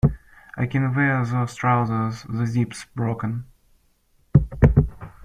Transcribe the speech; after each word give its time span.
I 0.57 0.65
can't 0.65 0.95
wear 0.95 1.23
those 1.23 1.53
trousers; 1.53 2.23
the 2.27 2.47
zip’s 2.47 2.85
broken 2.95 3.45